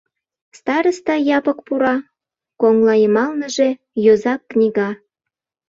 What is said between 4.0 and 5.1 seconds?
йозак книга.